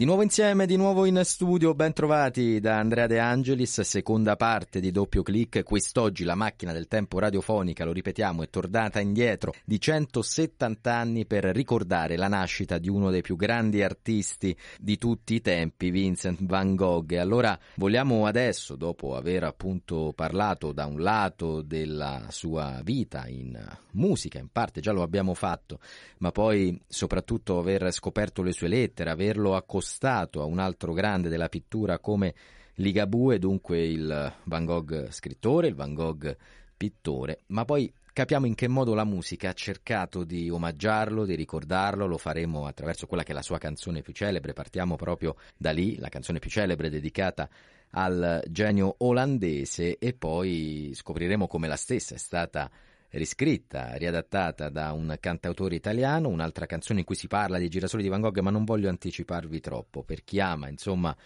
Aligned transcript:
Di 0.00 0.06
nuovo 0.06 0.22
insieme, 0.22 0.64
di 0.64 0.76
nuovo 0.76 1.04
in 1.04 1.20
studio, 1.24 1.74
ben 1.74 1.92
trovati 1.92 2.58
da 2.58 2.78
Andrea 2.78 3.06
De 3.06 3.18
Angelis, 3.18 3.82
seconda 3.82 4.34
parte 4.34 4.80
di 4.80 4.90
doppio 4.90 5.22
clic. 5.22 5.62
Quest'oggi 5.62 6.24
la 6.24 6.34
macchina 6.34 6.72
del 6.72 6.88
tempo 6.88 7.18
radiofonica, 7.18 7.84
lo 7.84 7.92
ripetiamo, 7.92 8.42
è 8.42 8.48
tornata 8.48 8.98
indietro 8.98 9.52
di 9.62 9.78
170 9.78 10.90
anni 10.90 11.26
per 11.26 11.44
ricordare 11.44 12.16
la 12.16 12.28
nascita 12.28 12.78
di 12.78 12.88
uno 12.88 13.10
dei 13.10 13.20
più 13.20 13.36
grandi 13.36 13.82
artisti 13.82 14.56
di 14.78 14.96
tutti 14.96 15.34
i 15.34 15.42
tempi, 15.42 15.90
Vincent 15.90 16.42
van 16.44 16.76
Gogh. 16.76 17.12
Allora 17.18 17.58
vogliamo 17.74 18.24
adesso, 18.24 18.76
dopo 18.76 19.16
aver 19.16 19.44
appunto 19.44 20.14
parlato 20.16 20.72
da 20.72 20.86
un 20.86 21.02
lato 21.02 21.60
della 21.60 22.24
sua 22.30 22.80
vita 22.82 23.26
in 23.26 23.54
musica, 23.90 24.38
in 24.38 24.48
parte 24.50 24.80
già 24.80 24.92
lo 24.92 25.02
abbiamo 25.02 25.34
fatto, 25.34 25.78
ma 26.20 26.32
poi 26.32 26.80
soprattutto 26.88 27.58
aver 27.58 27.92
scoperto 27.92 28.40
le 28.40 28.52
sue 28.52 28.68
lettere, 28.68 29.10
averlo 29.10 29.54
accostato 29.54 29.88
accostato 29.90 30.40
a 30.40 30.44
un 30.44 30.60
altro 30.60 30.92
grande 30.92 31.28
della 31.28 31.48
pittura 31.48 31.98
come 31.98 32.34
Ligabue, 32.74 33.40
dunque 33.40 33.84
il 33.84 34.32
Van 34.44 34.64
Gogh 34.64 35.10
scrittore, 35.10 35.66
il 35.66 35.74
Van 35.74 35.92
Gogh 35.92 36.36
pittore, 36.76 37.40
ma 37.48 37.64
poi 37.64 37.92
capiamo 38.12 38.46
in 38.46 38.54
che 38.54 38.68
modo 38.68 38.94
la 38.94 39.04
musica 39.04 39.50
ha 39.50 39.52
cercato 39.52 40.22
di 40.22 40.48
omaggiarlo, 40.48 41.24
di 41.24 41.34
ricordarlo, 41.34 42.06
lo 42.06 42.18
faremo 42.18 42.66
attraverso 42.66 43.06
quella 43.06 43.24
che 43.24 43.32
è 43.32 43.34
la 43.34 43.42
sua 43.42 43.58
canzone 43.58 44.00
più 44.00 44.12
celebre, 44.12 44.52
partiamo 44.52 44.94
proprio 44.94 45.34
da 45.56 45.72
lì, 45.72 45.98
la 45.98 46.08
canzone 46.08 46.38
più 46.38 46.48
celebre 46.48 46.88
dedicata 46.88 47.48
al 47.92 48.42
genio 48.48 48.94
olandese 48.98 49.98
e 49.98 50.12
poi 50.12 50.92
scopriremo 50.94 51.48
come 51.48 51.66
la 51.66 51.76
stessa 51.76 52.14
è 52.14 52.18
stata 52.18 52.70
riscritta, 53.10 53.94
riadattata 53.94 54.68
da 54.68 54.92
un 54.92 55.16
cantautore 55.20 55.74
italiano, 55.74 56.28
un'altra 56.28 56.66
canzone 56.66 57.00
in 57.00 57.04
cui 57.04 57.16
si 57.16 57.26
parla 57.26 57.58
dei 57.58 57.68
girasoli 57.68 58.02
di 58.02 58.08
Van 58.08 58.20
Gogh, 58.20 58.38
ma 58.40 58.50
non 58.50 58.64
voglio 58.64 58.88
anticiparvi 58.88 59.60
troppo, 59.60 60.02
per 60.02 60.24
chi 60.24 60.40
ama, 60.40 60.68
insomma, 60.68 61.16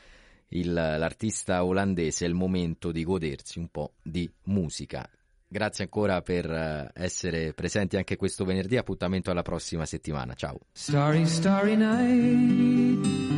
il, 0.49 0.73
l'artista 0.73 1.65
olandese 1.65 2.25
è 2.25 2.29
il 2.29 2.35
momento 2.35 2.93
di 2.93 3.05
godersi 3.05 3.59
un 3.59 3.69
po' 3.69 3.95
di 4.03 4.31
musica. 4.45 5.09
Grazie 5.47 5.85
ancora 5.85 6.21
per 6.23 6.51
eh, 6.51 6.91
essere 6.95 7.53
presenti 7.53 7.97
anche 7.97 8.17
questo 8.17 8.45
venerdì, 8.45 8.77
appuntamento 8.77 9.31
alla 9.31 9.43
prossima 9.43 9.87
settimana, 9.87 10.35
ciao. 10.35 10.59
Starry, 10.73 11.27
starry 11.27 11.77
night 11.77 13.35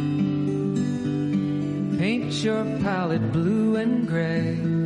Paint 1.99 2.33
your 2.45 2.65
palette 2.83 3.33
blue 3.33 3.77
and 3.77 4.07
gray 4.07 4.86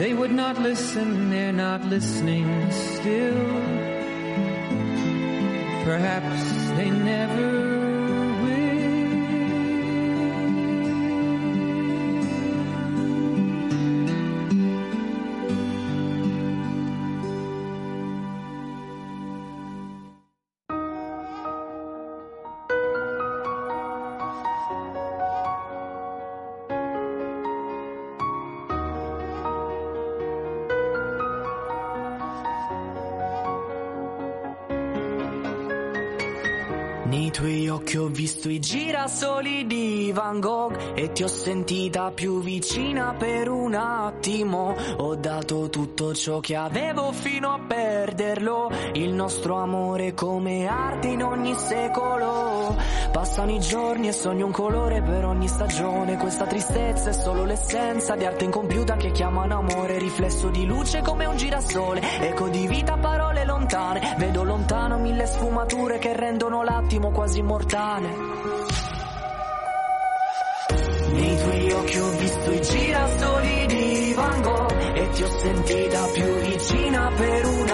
they 0.00 0.14
would 0.14 0.32
not 0.32 0.58
listen, 0.58 1.28
they're 1.28 1.52
not 1.52 1.84
listening 1.84 2.48
still. 2.70 3.44
Perhaps 5.84 6.70
they 6.78 6.88
never 6.88 7.79
occhi 38.40 38.48
ho 38.48 38.48
visto 38.48 38.48
i 38.48 38.58
girasoli 38.58 39.66
di 39.66 40.10
Van 40.14 40.40
Gogh 40.40 40.76
e 40.94 41.12
ti 41.12 41.22
ho 41.22 41.28
sentita 41.28 42.10
più 42.10 42.40
vicina 42.40 43.14
per 43.16 43.48
un 43.48 43.74
attimo. 43.74 44.74
Ho 44.98 45.14
dato 45.16 45.68
tutto 45.68 46.14
ciò 46.14 46.40
che 46.40 46.56
avevo 46.56 47.12
fino 47.12 47.52
a 47.52 47.60
perderlo. 47.66 48.70
Il 48.94 49.12
nostro 49.12 49.56
amore 49.56 50.14
come 50.14 50.66
arte 50.66 51.08
in 51.08 51.22
ogni 51.22 51.54
secolo. 51.54 52.76
Passano 53.12 53.50
i 53.50 53.60
giorni 53.60 54.08
e 54.08 54.12
sogno 54.12 54.46
un 54.46 54.52
colore 54.52 55.02
per 55.02 55.24
ogni 55.24 55.48
stagione. 55.48 56.16
Questa 56.16 56.46
tristezza 56.46 57.10
è 57.10 57.12
solo 57.12 57.44
l'essenza 57.44 58.14
di 58.14 58.24
arte 58.24 58.44
incompiuta 58.44 58.96
che 58.96 59.10
chiamano 59.10 59.58
amore. 59.58 59.98
Riflesso 59.98 60.48
di 60.48 60.64
luce 60.64 61.02
come 61.02 61.26
un 61.26 61.36
girasole. 61.36 62.00
Eco 62.20 62.48
di 62.48 62.66
vita, 62.66 62.96
parole 62.96 63.44
lontane. 63.44 64.14
Vedo 64.18 64.44
lontano 64.44 64.98
mille 64.98 65.26
sfumature 65.26 65.98
che 65.98 66.14
rendono 66.14 66.62
l'attimo 66.62 66.78
attimo 66.80 67.10
quasi 67.10 67.38
immortale. 67.40 68.29
Nei 71.12 71.36
tuoi 71.36 71.72
occhi 71.72 71.98
ho 71.98 72.10
visto 72.10 72.52
i 72.52 72.60
girasoli 72.62 73.66
di 73.66 74.12
Van 74.14 74.42
Gogh 74.42 74.96
e 74.96 75.08
ti 75.10 75.22
ho 75.22 75.38
sentita 75.38 76.04
più 76.12 76.34
vicina 76.40 77.12
per 77.16 77.46
un 77.46 77.68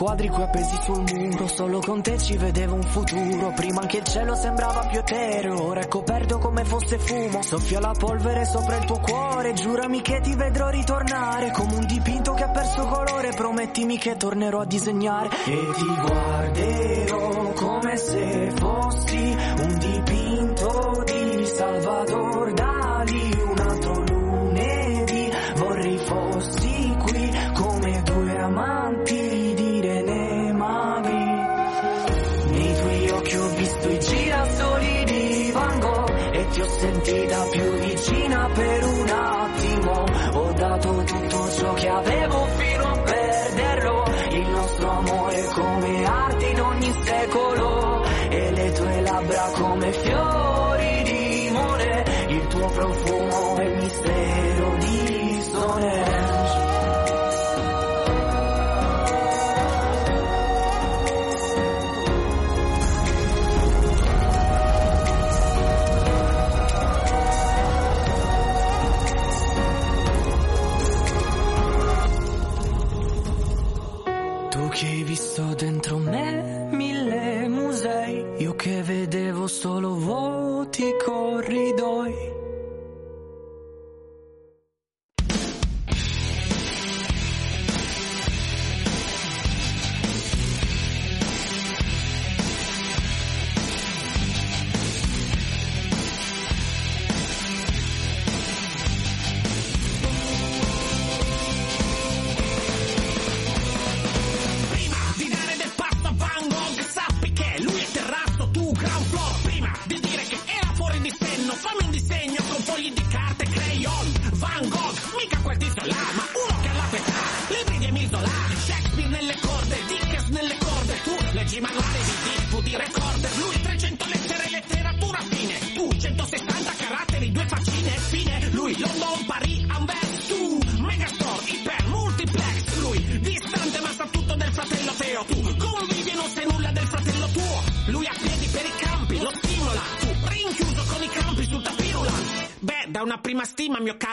quadri 0.00 0.28
qui 0.28 0.42
appesi 0.42 0.78
sul 0.82 1.04
muro, 1.12 1.46
solo 1.46 1.80
con 1.80 2.00
te 2.00 2.16
ci 2.16 2.34
vedevo 2.38 2.74
un 2.74 2.82
futuro. 2.84 3.52
Prima 3.54 3.84
che 3.84 3.98
il 3.98 4.04
cielo 4.04 4.34
sembrava 4.34 4.86
più 4.86 4.98
etereo, 4.98 5.62
ora 5.62 5.80
è 5.80 5.88
coperto 5.88 6.38
come 6.38 6.64
fosse 6.64 6.98
fumo. 6.98 7.42
Soffia 7.42 7.80
la 7.80 7.92
polvere 7.92 8.46
sopra 8.46 8.76
il 8.76 8.84
tuo 8.86 8.98
cuore, 8.98 9.52
giurami 9.52 10.00
che 10.00 10.20
ti 10.22 10.34
vedrò 10.34 10.70
ritornare. 10.70 11.50
Come 11.50 11.74
un 11.74 11.84
dipinto 11.84 12.32
che 12.32 12.44
ha 12.44 12.48
perso 12.48 12.86
colore, 12.86 13.34
promettimi 13.36 13.98
che 13.98 14.16
tornerò 14.16 14.60
a 14.60 14.64
disegnare. 14.64 15.28
E 15.44 15.68
ti 15.74 15.94
guarderò 16.06 17.52
come 17.52 17.96
se 17.98 18.52
fossi 18.56 19.36
un 19.58 19.78
dipinto 19.78 21.02
di 21.04 21.44
Salvador 21.44 22.52
Dali. 22.54 22.69
Che 78.60 78.82
vedevo 78.82 79.46
solo 79.46 79.94
vuoti 79.94 80.84
corridoi. 81.02 81.39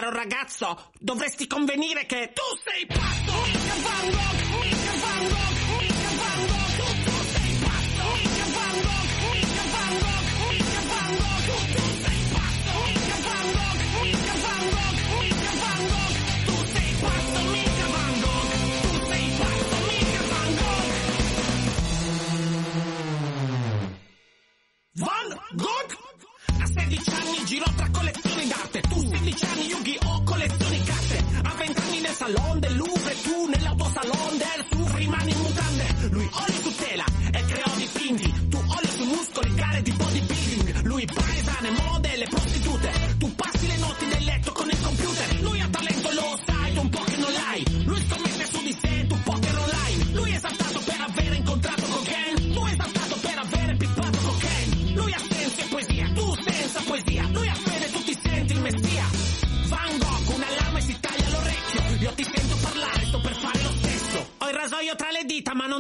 Ragazzo, 0.10 0.92
dovresti 1.00 1.48
convenire 1.48 2.06
che 2.06 2.32
tu 2.34 2.42
sei 2.64 2.86
pazzo! 2.86 3.68
Van 3.82 4.10
Gogh, 4.10 4.47
tu 28.98 29.06
16 29.06 29.44
anni 29.52 29.66
Yu-Gi-Oh! 29.68 30.24
collezioni 30.24 30.82
carte, 30.84 31.24
a 31.44 31.54
20 31.56 31.82
anni 31.82 32.00
nel 32.02 32.14
salon 32.14 32.60
del 32.60 32.76
Louvre, 32.78 33.16
tu 33.22 33.48
nell'autosalon 33.48 34.38
del 34.38 34.66
Suf 34.70 34.94
rimani 34.96 35.32
in 35.32 35.38
mutande, 35.40 35.86
lui 36.10 36.30
olio 36.34 36.67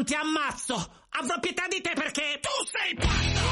ti 0.08 0.16
ammazzo, 0.16 0.74
avrò 1.20 1.38
pietà 1.42 1.68
di 1.68 1.82
te 1.82 1.92
perché 1.94 2.40
tu 2.40 2.50
sei 2.72 2.96
pazzo, 2.96 3.47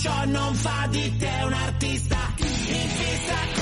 ciò 0.00 0.24
non 0.24 0.54
fa 0.54 0.86
di 0.88 1.16
te 1.18 1.42
un 1.44 1.52
artista. 1.52 2.16
In 2.38 2.88
fissa 2.88 3.59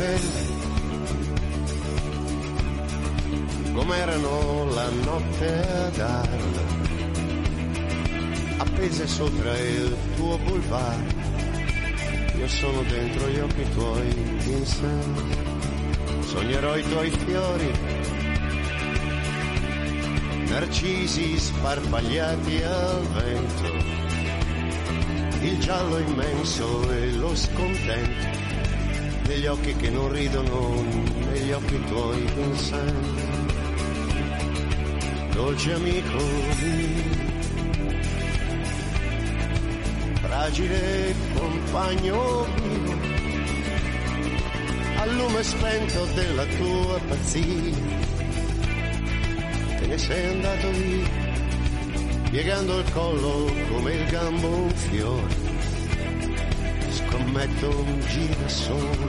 stelle 0.00 0.48
com'erano 3.74 4.64
la 4.72 4.88
notte 4.88 5.68
ad 5.68 5.98
Arles 5.98 6.58
appese 8.56 9.06
sopra 9.06 9.58
il 9.58 9.96
tuo 10.16 10.38
boulevard. 10.38 11.14
Io 12.38 12.48
sono 12.48 12.82
dentro 12.82 13.28
gli 13.28 13.38
occhi 13.38 13.68
tuoi 13.74 14.12
Vincent 14.38 15.36
sognerò 16.24 16.76
i 16.76 16.82
tuoi 16.88 17.10
fiori. 17.10 17.70
Narcisi 20.48 21.38
sparpagliati 21.38 22.62
al 22.62 23.02
vento. 23.02 23.98
Il 25.42 25.58
giallo 25.58 25.98
immenso 25.98 26.90
e 26.90 27.12
lo 27.12 27.34
scontento 27.34 28.40
negli 29.30 29.46
occhi 29.46 29.76
che 29.76 29.90
non 29.90 30.12
ridono, 30.12 30.82
negli 31.30 31.52
occhi 31.52 31.80
tuoi 31.84 32.20
Vincent. 32.34 33.18
Dolce 35.32 35.72
amico 35.72 36.18
fragile 40.20 41.14
compagno 41.34 42.46
mio, 42.60 42.98
al 44.96 45.14
lume 45.14 45.42
spento 45.44 46.04
della 46.14 46.44
tua 46.44 47.00
pazzia, 47.06 47.76
te 49.78 49.86
ne 49.86 49.98
sei 49.98 50.28
andato 50.28 50.70
via, 50.72 51.08
piegando 52.30 52.78
il 52.80 52.92
collo 52.92 53.52
come 53.70 53.94
il 53.94 54.06
gambo 54.10 54.48
un 54.48 54.70
fiore 54.70 55.49
scommetto 57.30 57.68
un 57.68 58.00
girasole. 58.08 59.08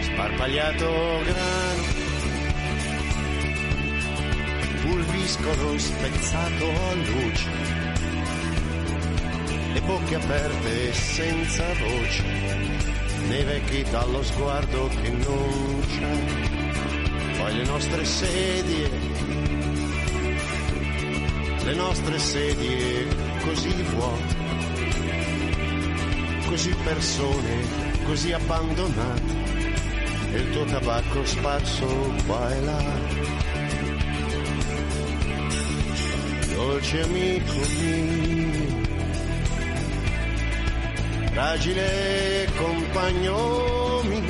Sparpagliato 0.00 0.88
grano. 1.24 1.82
Pulviscolo 4.82 5.78
spezzato 5.78 6.64
a 6.64 6.94
luce. 6.94 7.50
Le 9.72 9.80
bocche 9.80 10.14
aperte 10.14 10.92
senza 10.92 11.64
voce. 11.74 12.22
Nei 13.28 13.44
vecchi 13.44 13.82
dallo 13.90 14.22
sguardo 14.22 14.88
che 15.02 15.10
non 15.10 15.84
c'è. 15.88 17.38
Poi 17.38 17.56
le 17.56 17.64
nostre 17.64 18.04
sedie. 18.04 18.90
Le 21.64 21.74
nostre 21.74 22.18
sedie 22.18 23.06
così 23.42 23.82
vuote 23.94 24.51
così 26.52 26.74
persone, 26.84 27.66
così 28.04 28.30
abbandonate, 28.30 29.22
e 30.32 30.36
il 30.36 30.50
tuo 30.50 30.64
tabacco 30.66 31.24
sparso 31.24 31.86
qua 32.26 32.54
e 32.54 32.60
là. 32.60 32.82
Dolce 36.54 37.00
amico 37.00 37.54
mio, 37.80 38.82
fragile 41.32 42.48
compagno 42.54 44.02
mio, 44.02 44.20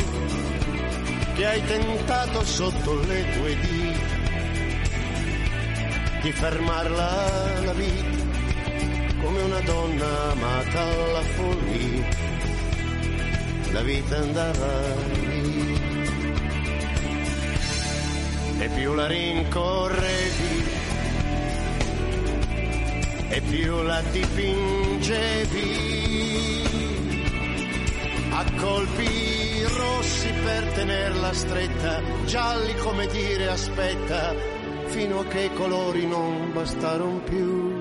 che 1.35 1.45
hai 1.45 1.64
tentato 1.64 2.45
sotto 2.45 3.00
le 3.00 3.31
tue 3.33 3.57
dita 3.59 4.21
di 6.21 6.31
fermarla 6.31 7.62
la 7.64 7.73
vita 7.73 8.22
come 9.33 9.45
una 9.45 9.61
donna 9.61 10.31
amata 10.33 10.81
alla 10.83 11.23
follia, 11.23 12.07
la 13.73 13.81
vita 13.81 14.19
andava 14.19 14.95
via. 15.23 15.81
E 18.59 18.69
più 18.69 18.93
la 18.93 19.07
rincorrevi, 19.07 20.65
e 23.31 23.41
più 23.41 23.83
la 23.83 24.03
dipingevi, 24.11 25.71
a 28.33 28.45
colpi 28.61 29.62
rossi 29.62 30.31
per 30.45 30.65
tenerla 30.75 31.33
stretta, 31.33 32.03
gialli 32.27 32.75
come 32.77 33.07
dire 33.07 33.49
aspetta, 33.49 34.35
fino 34.89 35.21
a 35.21 35.25
che 35.25 35.45
i 35.45 35.53
colori 35.55 36.07
non 36.07 36.53
bastarono 36.53 37.21
più. 37.21 37.72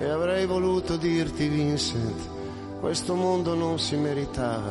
E 0.00 0.08
avrei 0.08 0.46
voluto 0.46 0.96
dirti, 0.96 1.48
Vincent, 1.48 2.28
questo 2.80 3.14
mondo 3.14 3.54
non 3.54 3.78
si 3.80 3.96
meritava 3.96 4.70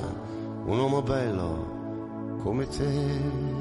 un 0.65 0.79
uomo 0.79 1.01
bello 1.01 2.37
come 2.41 2.67
te. 2.67 3.56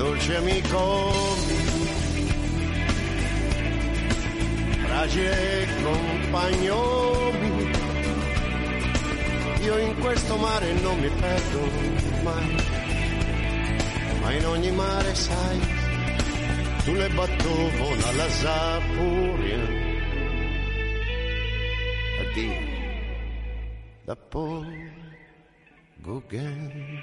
Dolce 0.00 0.34
amico 0.34 1.12
fragile 4.86 5.66
compagno 5.82 7.30
io 9.60 9.76
in 9.76 9.98
questo 9.98 10.36
mare 10.38 10.72
non 10.80 10.98
mi 11.00 11.08
perdo 11.10 11.60
mai, 12.22 12.56
ma 14.22 14.32
in 14.32 14.46
ogni 14.46 14.70
mare 14.70 15.14
sai, 15.14 15.58
tu 16.84 16.92
le 16.94 17.08
battovo 17.10 17.94
la 18.16 18.28
Sapuria. 18.30 19.58
Addio, 22.20 22.54
da 24.06 24.16
Paul 24.16 24.90
Gauguin. 25.96 27.02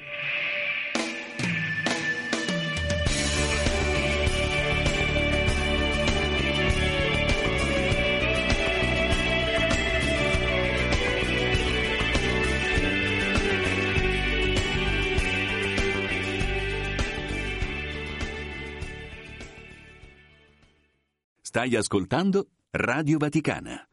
Stai 21.58 21.76
ascoltando 21.76 22.50
Radio 22.70 23.18
Vaticana. 23.18 23.84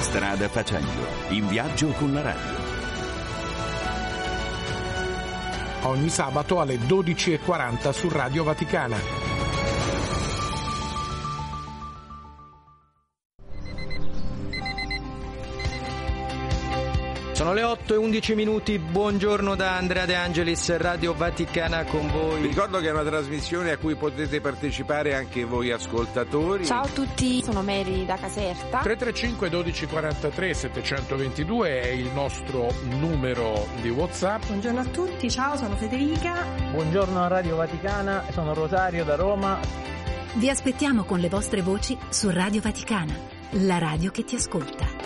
Strada 0.00 0.48
facendo, 0.48 1.06
in 1.28 1.46
viaggio 1.46 1.92
con 1.92 2.12
la 2.12 2.22
radio. 2.22 2.56
Ogni 5.82 6.08
sabato 6.08 6.58
alle 6.58 6.78
12.40 6.78 7.90
su 7.92 8.08
Radio 8.08 8.42
Vaticana. 8.42 9.27
Sono 17.38 17.52
le 17.52 17.62
8 17.62 17.94
e 17.94 17.96
11 17.96 18.34
minuti, 18.34 18.80
buongiorno 18.80 19.54
da 19.54 19.76
Andrea 19.76 20.06
De 20.06 20.16
Angelis, 20.16 20.76
Radio 20.76 21.14
Vaticana 21.14 21.84
con 21.84 22.10
voi. 22.10 22.40
Vi 22.40 22.48
ricordo 22.48 22.80
che 22.80 22.88
è 22.88 22.90
una 22.90 23.04
trasmissione 23.04 23.70
a 23.70 23.78
cui 23.78 23.94
potete 23.94 24.40
partecipare 24.40 25.14
anche 25.14 25.44
voi 25.44 25.70
ascoltatori. 25.70 26.66
Ciao 26.66 26.82
a 26.82 26.88
tutti, 26.88 27.40
sono 27.44 27.62
Mary 27.62 28.04
da 28.04 28.16
Caserta. 28.16 28.80
335 28.80 29.50
1243 29.50 30.52
722 30.52 31.80
è 31.80 31.86
il 31.90 32.10
nostro 32.12 32.74
numero 32.98 33.68
di 33.82 33.90
WhatsApp. 33.90 34.46
Buongiorno 34.46 34.80
a 34.80 34.86
tutti, 34.86 35.30
ciao, 35.30 35.56
sono 35.56 35.76
Federica. 35.76 36.44
Buongiorno 36.72 37.22
a 37.22 37.28
Radio 37.28 37.54
Vaticana, 37.54 38.24
sono 38.32 38.52
Rosario 38.52 39.04
da 39.04 39.14
Roma. 39.14 39.60
Vi 40.32 40.50
aspettiamo 40.50 41.04
con 41.04 41.20
le 41.20 41.28
vostre 41.28 41.62
voci 41.62 41.96
su 42.08 42.30
Radio 42.30 42.60
Vaticana, 42.60 43.14
la 43.50 43.78
radio 43.78 44.10
che 44.10 44.24
ti 44.24 44.34
ascolta. 44.34 44.97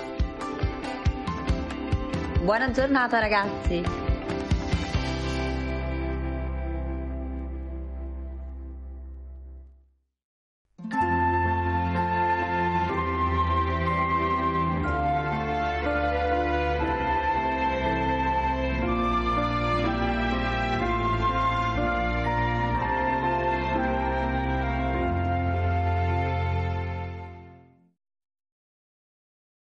Buona 2.42 2.72
giornata 2.72 3.20
ragazzi! 3.20 4.11